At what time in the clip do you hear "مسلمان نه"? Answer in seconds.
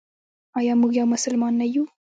1.13-1.65